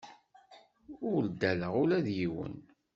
Ur 1.11 1.21
ddaleɣ 1.27 1.73
ula 1.81 2.05
d 2.05 2.07
yiwen. 2.17 2.55